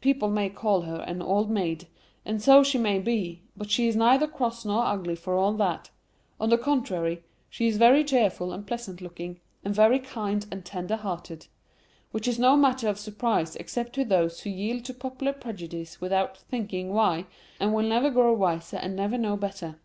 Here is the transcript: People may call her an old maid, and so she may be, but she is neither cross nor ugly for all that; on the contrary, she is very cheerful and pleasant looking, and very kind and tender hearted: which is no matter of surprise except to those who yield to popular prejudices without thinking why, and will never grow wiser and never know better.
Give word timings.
People 0.00 0.30
may 0.30 0.48
call 0.48 0.82
her 0.82 0.98
an 1.08 1.20
old 1.20 1.50
maid, 1.50 1.88
and 2.24 2.40
so 2.40 2.62
she 2.62 2.78
may 2.78 3.00
be, 3.00 3.42
but 3.56 3.68
she 3.68 3.88
is 3.88 3.96
neither 3.96 4.28
cross 4.28 4.64
nor 4.64 4.84
ugly 4.84 5.16
for 5.16 5.34
all 5.34 5.52
that; 5.54 5.90
on 6.38 6.50
the 6.50 6.56
contrary, 6.56 7.24
she 7.50 7.66
is 7.66 7.78
very 7.78 8.04
cheerful 8.04 8.52
and 8.52 8.64
pleasant 8.64 9.00
looking, 9.00 9.40
and 9.64 9.74
very 9.74 9.98
kind 9.98 10.46
and 10.52 10.64
tender 10.64 10.94
hearted: 10.94 11.48
which 12.12 12.28
is 12.28 12.38
no 12.38 12.56
matter 12.56 12.86
of 12.88 12.96
surprise 12.96 13.56
except 13.56 13.92
to 13.94 14.04
those 14.04 14.42
who 14.42 14.50
yield 14.50 14.84
to 14.84 14.94
popular 14.94 15.32
prejudices 15.32 16.00
without 16.00 16.38
thinking 16.38 16.90
why, 16.92 17.26
and 17.58 17.74
will 17.74 17.82
never 17.82 18.08
grow 18.08 18.32
wiser 18.32 18.76
and 18.76 18.94
never 18.94 19.18
know 19.18 19.36
better. 19.36 19.80